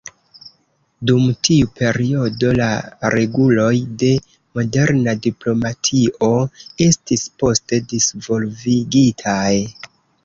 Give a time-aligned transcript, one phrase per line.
[1.09, 2.69] Dum tiu periodo la
[3.15, 4.09] reguloj de
[4.61, 6.33] moderna diplomatio
[6.87, 9.49] estis poste disvolvigitaj.